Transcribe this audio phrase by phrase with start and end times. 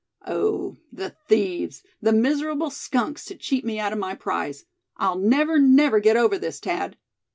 [0.25, 0.77] Oh!
[0.91, 4.65] the thieves, the miserable skunks, to cheat me out of my prize!
[4.97, 6.97] I'll never, never get over this, Thad!"